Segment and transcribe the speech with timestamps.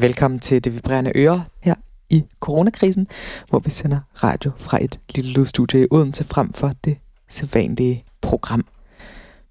[0.00, 1.74] Velkommen til Det Vibrerende Øre her
[2.10, 3.08] i coronakrisen,
[3.48, 8.66] hvor vi sender radio fra et lille lydstudie i Odense frem for det sædvanlige program.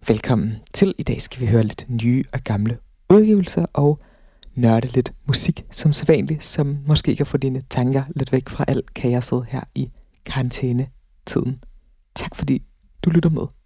[0.07, 0.93] Velkommen til.
[0.97, 2.77] I dag skal vi høre lidt nye og gamle
[3.09, 3.99] udgivelser og
[4.55, 8.93] nørde lidt musik som sædvanligt, som måske kan få dine tanker lidt væk fra alt
[8.93, 9.91] kaoset her i
[10.25, 11.63] karantænetiden.
[12.15, 12.63] Tak fordi
[13.05, 13.56] du lytter med.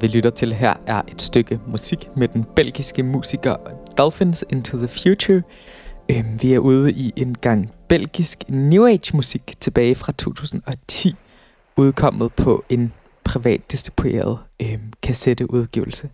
[0.00, 3.56] Vi lytter til her er et stykke musik med den belgiske musiker
[3.98, 5.42] Dolphins Into the Future.
[6.10, 11.14] Øhm, vi er ude i en gang belgisk New Age musik tilbage fra 2010,
[11.76, 12.92] udkommet på en
[13.24, 16.10] privat distribueret øhm, kassetteudgivelse.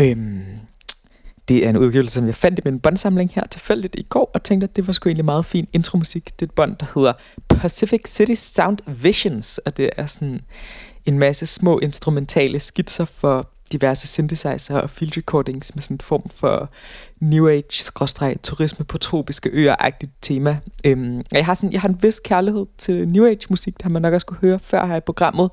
[0.00, 0.42] Øhm,
[1.48, 4.42] det er en udgivelse, som jeg fandt i min båndsamling her tilfældigt i går, og
[4.42, 6.24] tænkte, at det var sgu egentlig meget fin intromusik.
[6.24, 7.12] Det er et bånd, der hedder
[7.48, 10.40] Pacific City Sound Visions, og det er sådan
[11.06, 16.28] en masse små instrumentale skitser for diverse synthesizer og field recordings med sådan en form
[16.28, 16.70] for
[17.20, 20.58] New Age-turisme på tropiske øer-agtigt tema.
[20.84, 24.02] Øhm, jeg, har sådan, jeg har en vis kærlighed til New Age-musik, der har man
[24.02, 25.50] nok også kunne høre før her i programmet.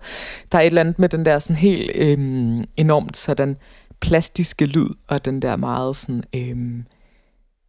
[0.52, 3.58] Der er et eller andet med den der sådan helt øhm, enormt sådan
[4.00, 6.86] plastiske lyd, og den der meget sådan, øhm,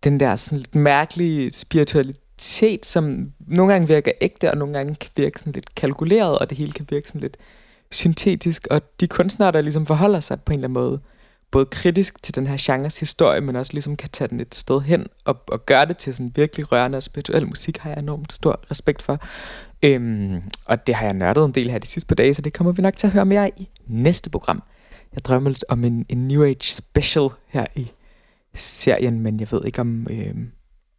[0.04, 5.10] den der sådan lidt mærkelige spiritualitet, som nogle gange virker ægte, og nogle gange kan
[5.16, 7.36] virke sådan lidt kalkuleret, og det hele kan virke sådan lidt
[7.92, 11.00] syntetisk, og de kunstnere, der ligesom forholder sig på en eller anden måde,
[11.50, 14.80] både kritisk til den her genres historie, men også ligesom kan tage den et sted
[14.80, 18.32] hen og, og gøre det til sådan virkelig rørende og spirituel musik, har jeg enormt
[18.32, 19.16] stor respekt for.
[19.82, 22.52] Øhm, og det har jeg nørdet en del her de sidste par dage, så det
[22.52, 24.62] kommer vi nok til at høre mere i næste program.
[25.14, 27.90] Jeg drømmer lidt om en, en New Age special her i
[28.54, 30.50] serien, men jeg ved ikke om, øhm,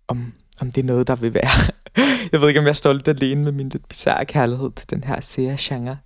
[0.07, 1.73] om, om det er noget, der vil være
[2.31, 5.03] jeg ved ikke, om jeg er stolt alene med min lidt bizarre kærlighed til den
[5.03, 5.97] her serie-genre.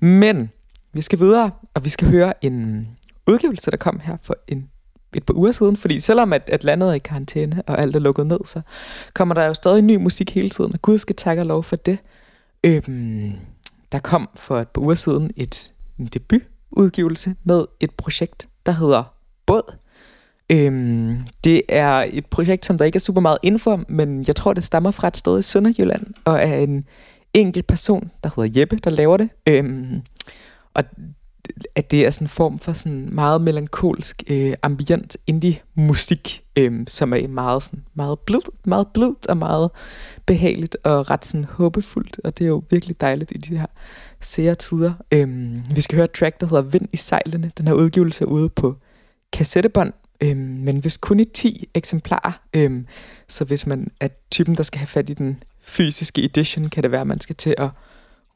[0.00, 0.50] Men
[0.92, 2.88] vi skal videre, og vi skal høre en
[3.26, 4.68] udgivelse, der kom her for en,
[5.14, 5.76] et par uger siden.
[5.76, 8.60] Fordi selvom at, at landet er i karantæne, og alt er lukket ned, så
[9.14, 11.76] kommer der jo stadig ny musik hele tiden, og Gud skal takke og lov for
[11.76, 11.98] det.
[12.64, 13.32] Øhm,
[13.92, 19.14] der kom for et par uger siden et, en debutudgivelse med et projekt, der hedder
[19.46, 19.76] Båd.
[20.50, 24.36] Øhm, det er et projekt, som der ikke er super meget info om, men jeg
[24.36, 26.84] tror, det stammer fra et sted i Sønderjylland, og er en
[27.34, 29.28] enkelt person, der hedder Jeppe, der laver det.
[29.46, 30.02] Øhm,
[30.74, 30.84] og
[31.74, 37.12] at det er sådan en form for sådan meget melankolsk, øh, ambient indie-musik, øh, som
[37.12, 39.70] er meget, sådan, meget, blød, meget blidt og meget
[40.26, 43.66] behageligt og ret sådan håbefuldt, og det er jo virkelig dejligt i de her
[44.20, 44.92] sære tider.
[45.12, 47.50] Øh, vi skal høre et track, der hedder Vind i sejlene.
[47.58, 48.76] Den her udgivelse er ude på
[49.32, 52.32] kassettebånd, øhm, men hvis kun i 10 eksemplarer.
[52.54, 52.86] Øhm,
[53.28, 56.90] så hvis man er typen, der skal have fat i den fysiske edition, kan det
[56.90, 57.68] være, at man skal til at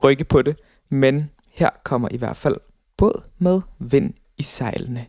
[0.05, 0.57] rykke på det.
[0.91, 2.57] Men her kommer i hvert fald
[2.97, 5.07] båd med vind i sejlene.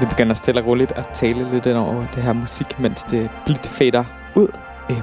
[0.00, 3.68] Begynder stille og roligt at tale lidt ind over det her musik, mens det blidt
[3.68, 4.48] fader ud.
[4.90, 5.02] Øhm,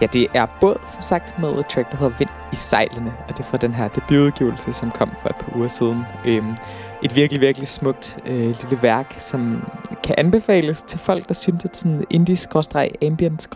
[0.00, 3.36] ja, det er både, som sagt, med et track, der hedder Vind i sejlene, og
[3.36, 6.04] det er fra den her debutudgivelse, som kom for et par uger siden.
[6.26, 6.56] Øhm,
[7.02, 9.64] et virkelig, virkelig smukt øh, lille værk, som
[10.04, 13.46] kan anbefales til folk, der synes, at sådan indie-ambient-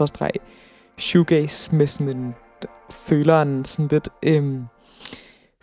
[0.98, 2.34] shoegaze med sådan en
[2.90, 4.08] føleren sådan lidt...
[4.22, 4.66] Øhm,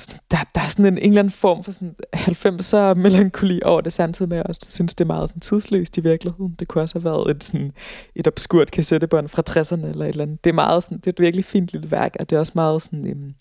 [0.07, 3.93] der, der er sådan en, en eller anden form for sådan 90'er melankoli over det,
[3.93, 6.55] samtidig med, at jeg også synes, det er meget sådan tidsløst i virkeligheden.
[6.59, 7.71] Det kunne også have været et, sådan,
[8.15, 10.43] et obskurt kassettebånd fra 60'erne eller et eller andet.
[10.43, 12.53] Det er, meget sådan, det er et virkelig fint lille værk, og det er også
[12.55, 13.07] meget sådan...
[13.07, 13.33] Øhm,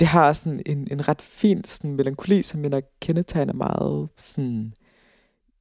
[0.00, 4.72] det har sådan en, en ret fin sådan melankoli, som jeg nok kendetegner meget sådan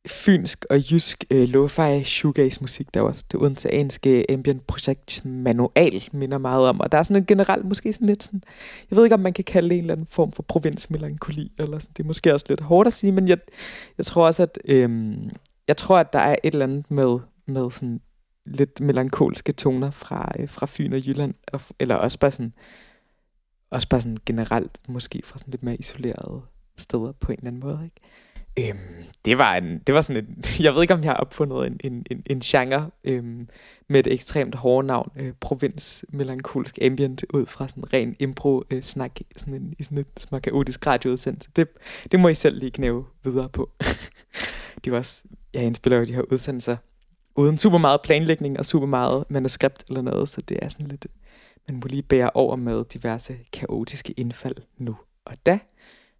[0.07, 6.37] fynsk og jysk øh, lo-fi shoegaze musik, der også det odenseanske ambient projekt manual minder
[6.37, 6.79] meget om.
[6.79, 8.43] Og der er sådan en generelt måske sådan lidt sådan,
[8.91, 11.79] jeg ved ikke om man kan kalde det en eller anden form for provinsmelankoli, eller
[11.79, 13.37] sådan, det er måske også lidt hårdt at sige, men jeg,
[13.97, 15.13] jeg tror også, at øh,
[15.67, 18.01] jeg tror, at der er et eller andet med, med sådan
[18.45, 22.53] lidt melankolske toner fra, øh, fra Fyn og Jylland, og, eller også bare sådan,
[23.71, 26.41] også bare sådan generelt måske fra sådan lidt mere isolerede
[26.77, 28.01] steder på en eller anden måde, ikke?
[28.59, 31.67] Øhm, det, var en, det var sådan en, jeg ved ikke, om jeg har opfundet
[31.67, 33.47] en, en, en, en genre øhm,
[33.89, 39.25] med et ekstremt hårdt navn, øh, provins melankolsk ambient, ud fra sådan ren impro-snak øh,
[39.37, 41.49] sådan en, i sådan en små kaotisk radioudsendelse.
[41.55, 41.67] Det,
[42.11, 43.69] det må I selv lige knæve videre på.
[44.85, 46.77] de var også, jeg indspiller jo de her udsendelser
[47.35, 51.07] uden super meget planlægning og super meget manuskript eller noget, så det er sådan lidt,
[51.67, 54.95] man må lige bære over med diverse kaotiske indfald nu
[55.25, 55.59] og da.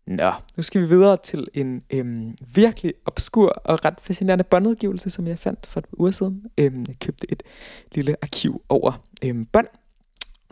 [0.08, 5.28] Nå, nu skal vi videre til en øhm, virkelig obskur og ret fascinerende båndudgivelse, som
[5.28, 6.44] jeg fandt for et uger siden.
[6.58, 7.44] Øhm, jeg købte et
[7.92, 9.68] lille arkiv over øhm, bånd,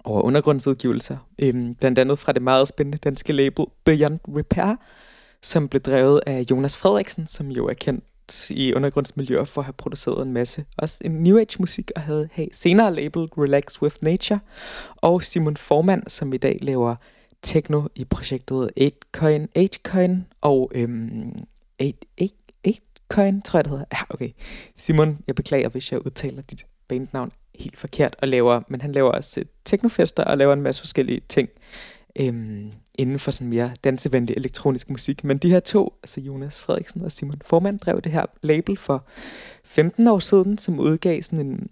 [0.03, 4.75] over undergrundsudgivelser, øhm, blandt andet fra det meget spændende danske label Beyond Repair,
[5.41, 8.03] som blev drevet af Jonas Frederiksen, som jo er kendt
[8.49, 12.29] i undergrundsmiljøer for at have produceret en masse, også en New Age musik, og havde
[12.31, 14.39] hey, senere label Relax With Nature,
[14.95, 16.95] og Simon Formand, som i dag laver
[17.41, 21.35] techno i projektet 8coin, 8coin og øhm,
[21.81, 22.35] 8, 8,
[22.67, 23.85] 8coin, tror jeg det hedder.
[23.91, 24.29] Ja, okay.
[24.77, 29.11] Simon, jeg beklager, hvis jeg udtaler dit bandnavn helt forkert, og laver, men han laver
[29.11, 31.49] også øh, teknofester og laver en masse forskellige ting
[32.19, 35.23] øhm, inden for sådan mere dansevenlig elektronisk musik.
[35.23, 39.05] Men de her to, altså Jonas Frederiksen og Simon Formand, drev det her label for
[39.65, 41.69] 15 år siden, som udgav sådan en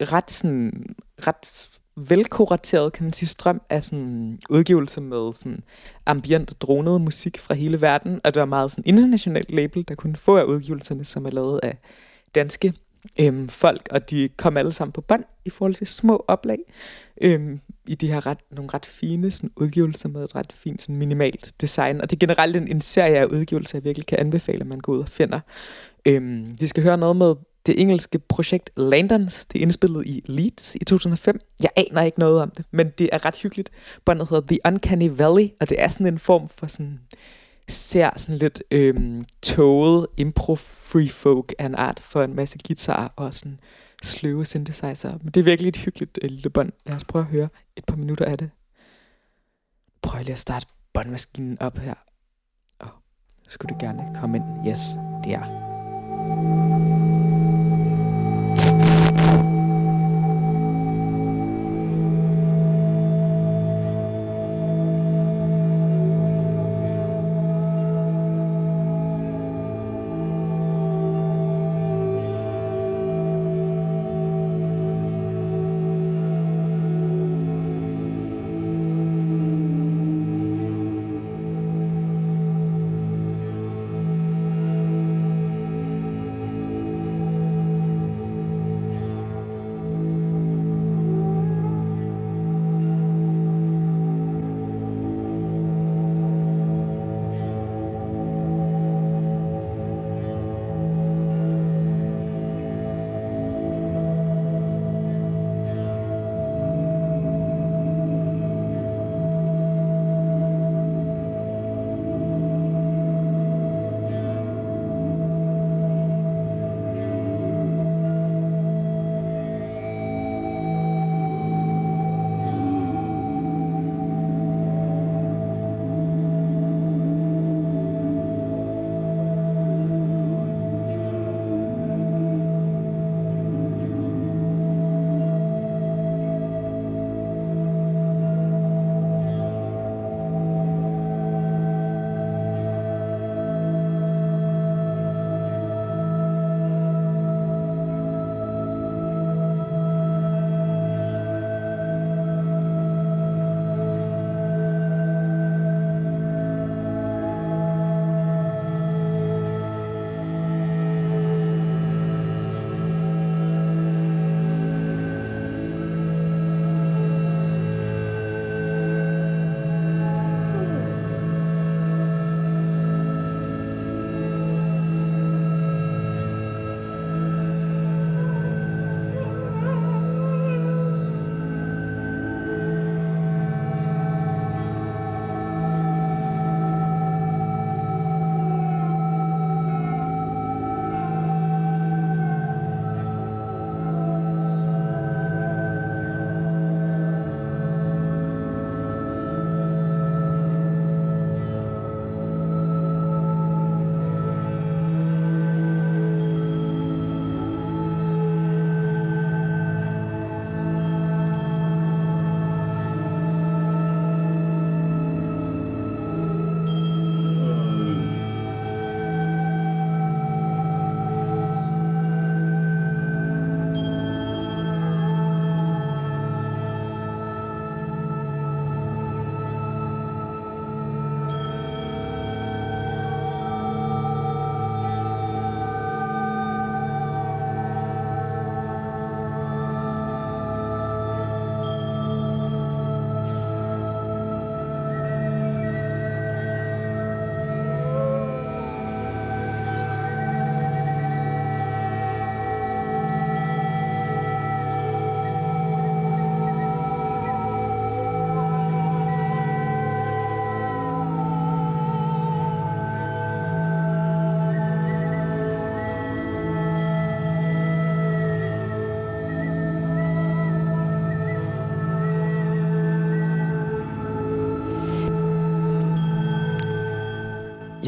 [0.00, 0.86] ret, sådan,
[1.26, 5.62] ret velkurateret, kan man sige, strøm af sådan udgivelser med sådan
[6.06, 10.16] ambient dronet musik fra hele verden, og det var meget sådan internationalt label, der kunne
[10.16, 11.78] få af udgivelserne, som er lavet af
[12.34, 12.74] danske
[13.20, 16.58] øhm, folk, og de kom alle sammen på bånd i forhold til små oplag,
[17.22, 20.96] øhm, i de her ret, nogle ret fine sådan, udgivelser med et ret fint sådan,
[20.96, 24.60] minimalt design, og det er generelt en, en serie af udgivelser, jeg virkelig kan anbefale,
[24.60, 25.40] at man går ud og finder.
[26.06, 27.34] Øhm, vi skal høre noget med
[27.66, 29.44] det engelske projekt Lanterns.
[29.44, 31.38] Det er indspillet i Leeds i 2005.
[31.62, 33.70] Jeg aner ikke noget om det, men det er ret hyggeligt.
[34.04, 37.00] Båndet hedder The Uncanny Valley, og det er sådan en form for sådan
[37.70, 43.12] ser sådan lidt øhm, tåget impro free folk af en art for en masse guitar
[43.16, 43.60] og sådan
[44.02, 45.18] sløve synthesizer.
[45.22, 46.72] Men det er virkelig et hyggeligt øh, lille bånd.
[46.86, 48.50] Lad os prøve at høre et par minutter af det.
[50.02, 51.94] Prøv lige at starte båndmaskinen op her.
[52.78, 52.88] Og
[53.48, 54.68] skulle du gerne komme ind.
[54.68, 54.80] Yes,
[55.24, 56.99] det er.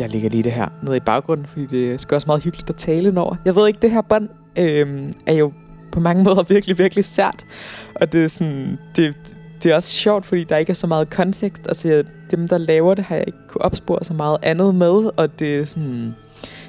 [0.02, 2.76] Jeg ligger lige det her nede i baggrunden, fordi det skal også meget hyggeligt at
[2.76, 3.36] tale over.
[3.44, 4.28] Jeg ved ikke, det her bånd
[4.58, 5.52] øh, er jo
[5.92, 7.44] på mange måder virkelig, virkelig sært.
[7.94, 9.16] Og det er sådan, det,
[9.62, 11.66] det er også sjovt, fordi der ikke er så meget kontekst.
[11.68, 15.38] Altså, dem, der laver det, har jeg ikke kunne opspore så meget andet med, og
[15.38, 16.14] det er sådan...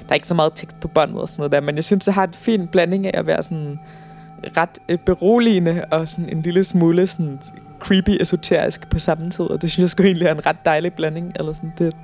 [0.02, 2.04] Der er ikke så meget tekst på båndet og sådan noget der, men jeg synes,
[2.04, 3.78] det har en fin blanding af at være sådan
[4.56, 7.38] ret øh, beroligende og sådan en lille smule sådan
[7.80, 10.92] creepy esoterisk på samme tid, og det synes jeg skulle egentlig er en ret dejlig
[10.92, 11.32] blanding.
[11.38, 11.94] Eller sådan, det,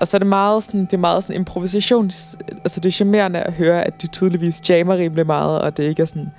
[0.00, 2.36] og så er det meget sådan, det er meget sådan improvisations...
[2.48, 6.02] Altså det er charmerende at høre, at de tydeligvis jammer rimelig meget, og det ikke
[6.02, 6.30] er sådan...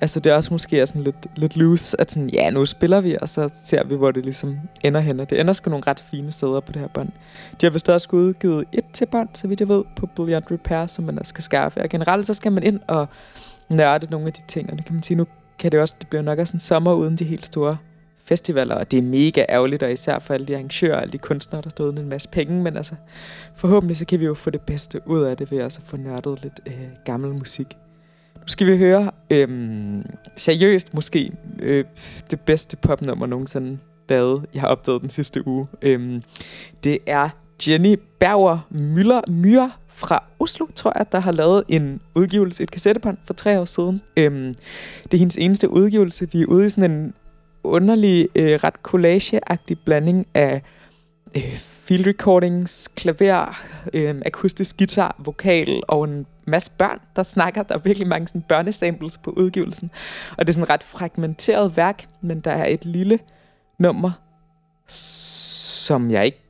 [0.00, 3.00] Altså det er også måske er sådan lidt, lidt loose, at sådan, ja, nu spiller
[3.00, 5.20] vi, og så ser vi, hvor det ligesom ender hen.
[5.20, 7.08] Og det ender sgu nogle ret fine steder på det her bånd.
[7.60, 10.86] De har vist også udgivet et til bånd, så vidt jeg ved, på Brilliant Repair,
[10.86, 11.82] som man også skal skaffe.
[11.82, 13.08] Og generelt så skal man ind og
[13.68, 15.26] nørde nogle af de ting, og det kan man sige, nu
[15.58, 17.76] kan det også, det bliver nok også en sommer uden de helt store
[18.26, 21.18] festivaler, og det er mega ærgerligt, og især for alle de arrangører og alle de
[21.18, 22.94] kunstnere, der stod en masse penge, men altså,
[23.56, 25.96] forhåbentlig så kan vi jo få det bedste ud af det ved også at få
[25.96, 27.66] nørdet lidt øh, gammel musik.
[28.36, 29.48] Nu skal vi høre, øh,
[30.36, 31.84] seriøst måske, øh,
[32.30, 35.66] det bedste popnummer nogensinde bade, jeg har opdaget den sidste uge.
[35.82, 36.22] Øh,
[36.84, 37.28] det er
[37.68, 43.18] Jenny Bauer Müller Myr fra Oslo, tror jeg, der har lavet en udgivelse, et kassettebånd
[43.24, 44.02] for tre år siden.
[44.16, 44.54] Øhm,
[45.02, 46.28] det er hendes eneste udgivelse.
[46.32, 47.14] Vi er ude i sådan en
[47.66, 50.62] underlig, øh, ret collageagtig blanding af
[51.36, 57.62] øh, field recordings, klaver, øh, akustisk guitar, vokal og en masse børn, der snakker.
[57.62, 59.90] Der er virkelig mange sådan, børnesamples på udgivelsen.
[60.38, 63.18] Og det er sådan et ret fragmenteret værk, men der er et lille
[63.78, 64.10] nummer,
[64.86, 66.42] som jeg ikke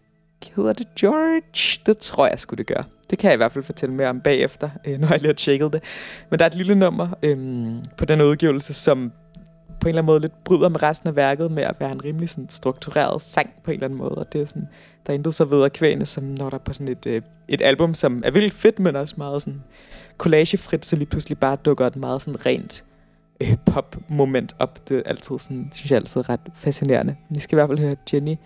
[0.57, 1.81] hedder det George.
[1.87, 2.85] Det tror jeg skulle det gøre.
[3.11, 5.35] Det kan jeg i hvert fald fortælle mere om bagefter, øh, når jeg lige har
[5.35, 5.83] tjekket det.
[6.31, 9.13] Men der er et lille nummer øh, på den udgivelse, som
[9.81, 12.05] på en eller anden måde lidt bryder med resten af værket med at være en
[12.05, 14.15] rimelig sådan, struktureret sang på en eller anden måde.
[14.15, 14.69] Og det er sådan,
[15.07, 17.63] der er intet så videre kvæne, som når der er på sådan et, øh, et
[17.63, 19.63] album, som er vildt fedt, men også meget sådan
[20.19, 22.85] collagefrit, så lige pludselig bare dukker et meget sådan rent
[23.41, 24.89] øh, pop-moment op.
[24.89, 27.17] Det er altid sådan, synes jeg altid ret fascinerende.
[27.31, 28.37] Vi skal i hvert fald høre Jenny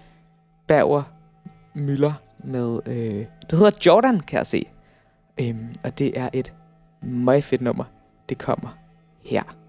[0.69, 1.03] Bauer
[1.75, 2.13] Møller
[2.45, 4.65] med, øh, det hedder Jordan, kan jeg se.
[5.41, 6.55] Øhm, og det er et
[7.03, 7.85] meget fedt nummer.
[8.29, 8.79] Det kommer
[9.25, 9.60] her.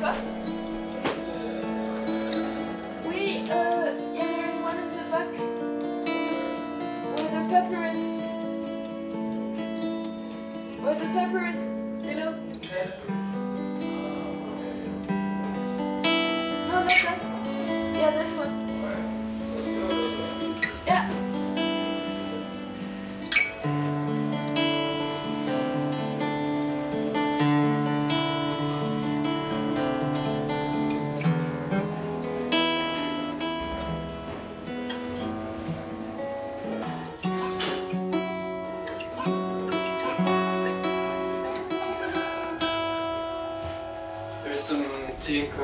[0.00, 0.59] ですか？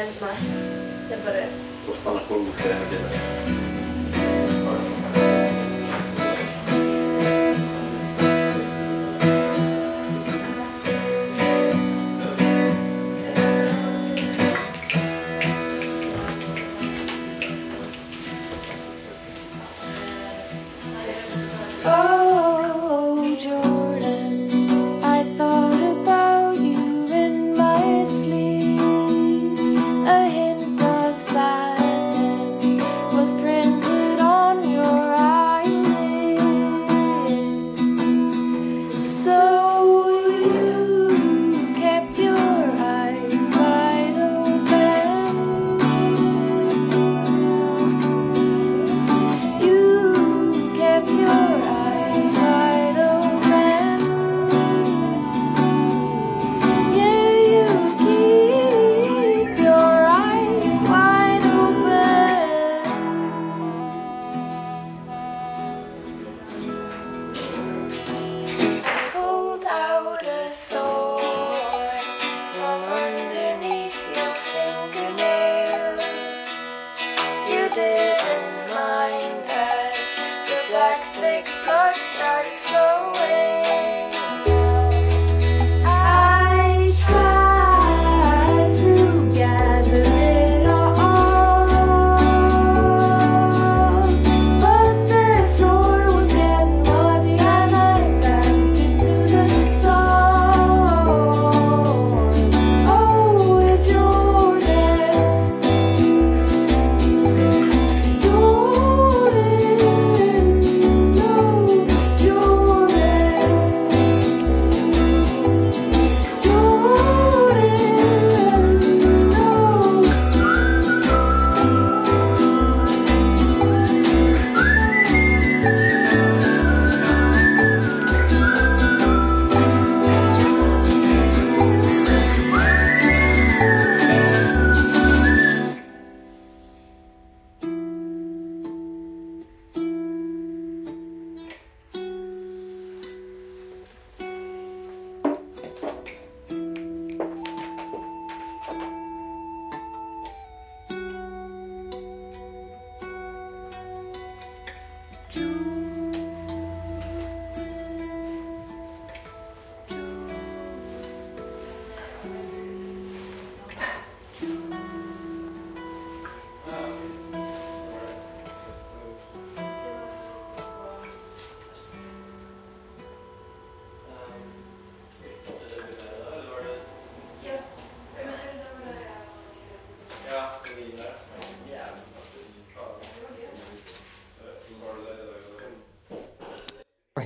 [0.00, 0.34] en næ,
[1.08, 1.46] það er bara...
[1.86, 3.67] Þú ert annað kólum og það er að gera.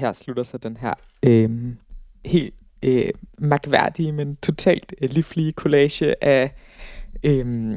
[0.03, 1.75] Her slutter så den her øh,
[2.25, 6.55] helt øh, magværdige, men totalt øh, livlige collage af
[7.25, 7.77] øh,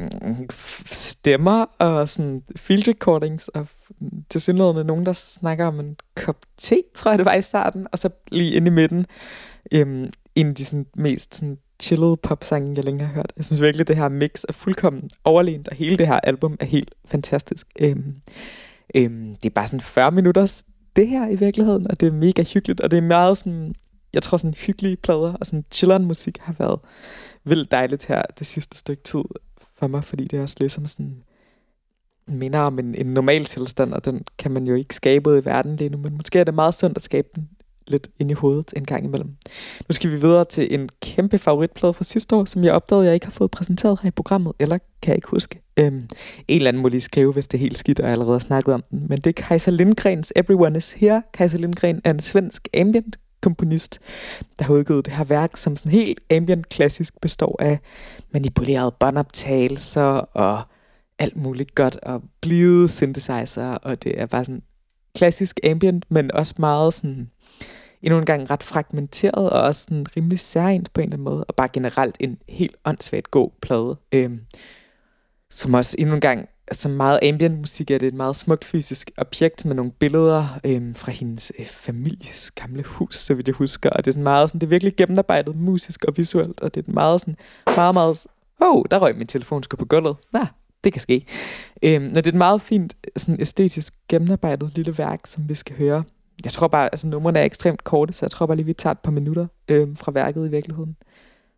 [0.86, 3.68] stemmer og sådan field recordings og
[4.30, 7.88] til synligheden nogen, der snakker om en kop te, tror jeg det var i starten,
[7.92, 9.06] og så lige inde i midten
[9.72, 13.34] øh, en af de sådan, mest sådan, chillede popsange, jeg længe har hørt.
[13.38, 16.66] Jeg synes virkelig, det her mix er fuldkommen overlænt, og hele det her album er
[16.66, 17.68] helt fantastisk.
[17.80, 17.96] Øh,
[18.96, 20.64] øhm, det er bare sådan 40 minutters
[20.96, 23.76] det her i virkeligheden, og det er mega hyggeligt, og det er meget sådan,
[24.14, 26.80] jeg tror sådan hyggelige plader, og sådan chilleren musik har været
[27.44, 29.24] vildt dejligt her det sidste stykke tid
[29.80, 31.24] for mig, fordi det er også ligesom sådan,
[32.28, 35.46] minder om en, en normal tilstand, og den kan man jo ikke skabe ud i
[35.46, 37.50] verden lige nu, men måske er det meget sundt at skabe den
[37.88, 39.30] lidt ind i hovedet en gang imellem.
[39.90, 43.14] Nu skal vi videre til en kæmpe favoritplade fra sidste år, som jeg opdagede, jeg
[43.14, 45.62] ikke har fået præsenteret her i programmet, eller kan jeg ikke huske.
[45.78, 46.08] Øhm, en
[46.48, 48.74] eller anden må lige skrive, hvis det er helt skidt, og jeg allerede har snakket
[48.74, 49.04] om den.
[49.10, 51.24] Men det er Kaiser Lindgrens Everyone is Here.
[51.34, 54.00] Kaiser Lindgren er en svensk ambient komponist,
[54.60, 57.80] der har udgivet det her værk, som sådan helt ambient klassisk består af
[58.32, 60.02] manipulerede båndoptagelser
[60.34, 60.62] og
[61.20, 64.62] alt muligt godt, og blide synthesizer, og det er bare sådan
[65.16, 67.30] klassisk ambient, men også meget sådan
[68.06, 71.44] endnu en gang ret fragmenteret og også sådan rimelig særligt på en eller anden måde,
[71.44, 73.98] og bare generelt en helt åndssvagt god plade.
[74.12, 74.40] Øhm,
[75.50, 78.66] som også endnu en gang, som altså meget ambient musik er det et meget smukt
[78.66, 83.56] fysisk objekt med nogle billeder øhm, fra hendes øh, families gamle hus, så vidt jeg
[83.56, 86.76] husker, og det er sådan meget sådan, det er virkelig gennemarbejdet musisk og visuelt, og
[86.76, 87.36] det er meget sådan,
[87.76, 88.26] meget, meget,
[88.62, 90.48] oh, der røg min telefon skulle på gulvet, nah,
[90.84, 91.26] det kan ske.
[91.84, 95.76] Øhm, når det er et meget fint, sådan æstetisk gennemarbejdet lille værk, som vi skal
[95.76, 96.04] høre
[96.44, 98.92] jeg tror bare, altså numrene er ekstremt korte, så jeg tror bare lige, vi tager
[98.92, 100.96] et par minutter øh, fra værket i virkeligheden.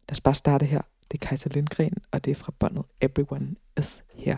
[0.09, 0.81] Lad os bare starte her.
[1.11, 4.37] Det er Kaiser Lindgren, og det er fra båndet Everyone is Here.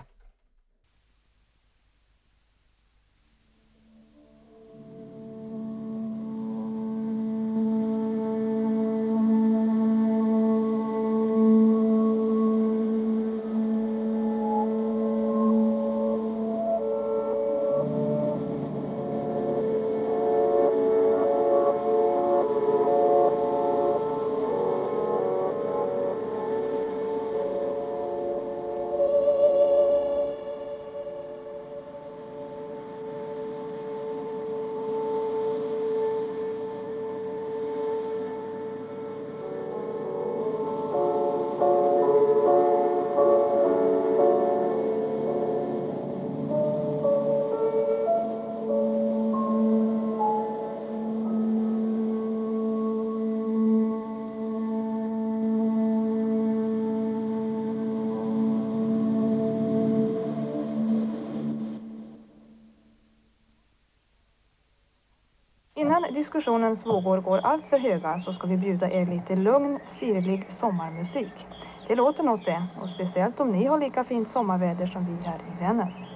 [66.30, 71.48] Diskussionens vågor går allt för höga så ska vi bjuda er lite lugn, sirlig sommarmusik.
[71.88, 75.40] Det låter något det, och speciellt om ni har lika fint sommarväder som vi här
[75.46, 76.09] i Vännäs.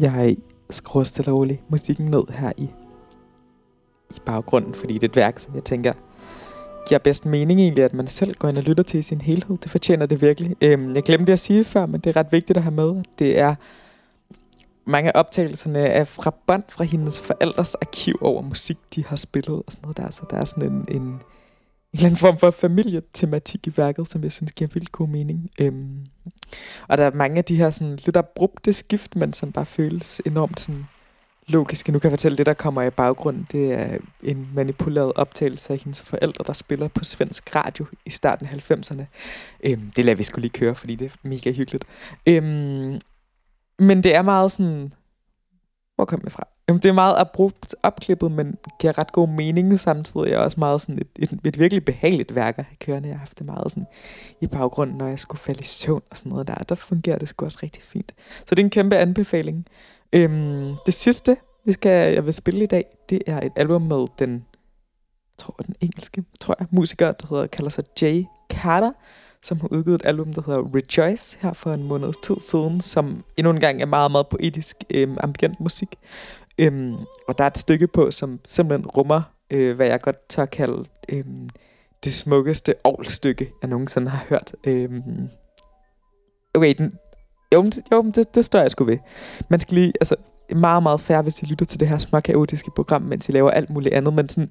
[0.00, 0.36] Jeg
[0.70, 2.70] skruer stille og roligt musikken ned her i,
[4.10, 5.92] i baggrunden, fordi det er et værk, som jeg tænker
[6.88, 9.58] giver bedst mening egentlig, at man selv går ind og lytter til i sin helhed.
[9.62, 10.56] Det fortjener det virkelig.
[10.60, 12.96] Øhm, jeg glemte at sige før, men det er ret vigtigt at have med.
[12.98, 13.54] at Det er
[14.84, 19.56] mange af optagelserne er fra bånd fra hendes forældres arkiv over musik, de har spillet
[19.56, 20.10] og sådan noget der.
[20.10, 21.20] Så der er sådan en, en, en
[21.92, 25.50] eller anden form for familietematik i værket, som jeg synes giver vildt god mening.
[25.58, 26.06] Øhm,
[26.88, 30.22] og der er mange af de her sådan, lidt abrupte skift, men som bare føles
[30.26, 30.86] enormt sådan,
[31.50, 31.92] logiske.
[31.92, 35.78] Nu kan jeg fortælle, det, der kommer i baggrunden, det er en manipuleret optagelse af
[35.78, 39.04] hendes forældre, der spiller på svensk radio i starten af 90'erne.
[39.64, 41.84] Øhm, det lader vi skulle lige køre, fordi det er mega hyggeligt.
[42.26, 42.98] Øhm,
[43.78, 44.92] men det er meget sådan...
[45.94, 46.48] Hvor kom jeg fra?
[46.70, 50.38] Jamen, det er meget abrupt opklippet, men giver ret god mening samtidig.
[50.38, 53.08] Og også meget sådan et, et, et virkelig behageligt værk at have kørende.
[53.08, 53.86] Jeg har haft det meget sådan
[54.40, 56.54] i baggrunden, når jeg skulle falde i søvn og sådan noget der.
[56.54, 58.12] Der fungerer det sgu også rigtig fint.
[58.38, 59.66] Så det er en kæmpe anbefaling.
[60.12, 64.06] Øhm, det sidste, vi skal, jeg vil spille i dag, det er et album med
[64.18, 68.92] den, jeg tror den engelske, tror jeg, musiker, der hedder, kalder sig Jay Carter,
[69.42, 73.24] som har udgivet et album, der hedder Rejoice, her for en måneds tid siden, som
[73.36, 75.88] endnu en gang er meget, meget poetisk, øhm, ambient musik.
[76.60, 76.96] Øhm,
[77.28, 80.84] og der er et stykke på, som simpelthen rummer, øh, hvad jeg godt tør kalde
[81.08, 81.48] øhm,
[82.04, 84.54] det smukkeste stykke, jeg nogensinde har hørt.
[84.64, 85.28] Øhm,
[86.54, 86.92] okay, den,
[87.54, 88.98] jo, jo det, det står jeg sgu ved.
[89.48, 90.16] Man skal lige, altså,
[90.56, 93.70] meget, meget færre, hvis I lytter til det her småkaotiske program, mens I laver alt
[93.70, 94.50] muligt andet, men sådan,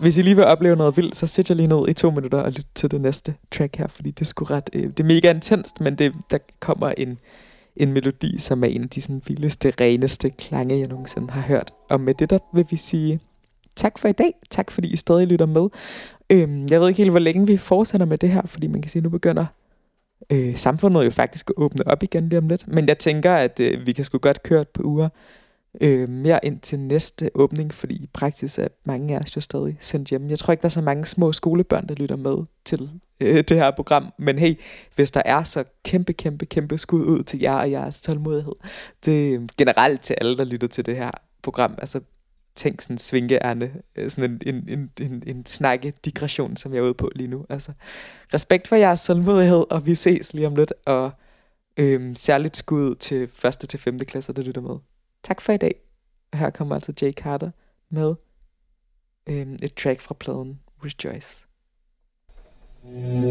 [0.00, 2.38] hvis I lige vil opleve noget vildt, så sæt jeg lige ned i to minutter
[2.38, 5.04] og lyt til det næste track her, fordi det er sgu ret, øh, det er
[5.04, 7.18] mega intenst, men det, der kommer en,
[7.76, 11.70] en melodi, som er en af de sådan, vildeste, reneste klange, jeg nogensinde har hørt.
[11.90, 13.20] Og med det der vil vi sige
[13.76, 14.34] tak for i dag.
[14.50, 15.68] Tak fordi I stadig lytter med.
[16.30, 18.90] Øhm, jeg ved ikke helt, hvor længe vi fortsætter med det her, fordi man kan
[18.90, 19.46] sige, at nu begynder
[20.30, 22.68] øh, samfundet jo faktisk at åbne op igen lige om lidt.
[22.68, 25.08] Men jeg tænker, at øh, vi kan sgu godt køre et par uger
[25.80, 29.76] øh, mere ind til næste åbning, fordi i praksis er mange af os jo stadig
[29.80, 30.30] sendt hjem.
[30.30, 33.56] Jeg tror ikke, der er så mange små skolebørn, der lytter med til øh, det
[33.56, 34.12] her program.
[34.18, 34.60] Men hey,
[34.94, 38.54] hvis der er så kæmpe, kæmpe, kæmpe skud ud til jer og jeres tålmodighed.
[39.04, 41.10] Det er generelt til alle, der lytter til det her
[41.42, 41.74] program.
[41.78, 42.00] Altså,
[42.56, 46.84] tænk sådan svinkeærne, øh, sådan en, en, en, en, en snakke digression, som jeg er
[46.84, 47.46] ude på lige nu.
[47.48, 47.72] Altså,
[48.34, 51.12] respekt for jeres tålmodighed, og vi ses lige om lidt, og
[51.76, 54.76] øhm, særligt skud til første til femte klasse, der lytter med.
[55.24, 55.74] Tak for i dag.
[56.34, 57.50] Her kommer altså Jay Carter
[57.88, 58.14] med
[59.26, 61.46] øhm, et track fra pladen Rejoice.
[62.84, 63.24] Thank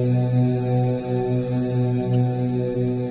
[2.88, 3.03] you.